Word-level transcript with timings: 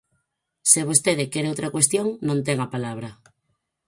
Se 0.71 0.79
vostede 0.89 1.29
quere 1.33 1.51
outra 1.51 1.73
cuestión, 1.75 2.07
non 2.27 2.37
ten 2.47 2.57
a 2.65 2.71
palabra. 2.73 3.09